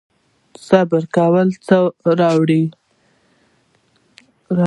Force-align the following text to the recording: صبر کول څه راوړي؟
صبر 0.67 1.03
کول 1.15 1.47
څه 1.65 1.77
راوړي؟ 2.19 2.63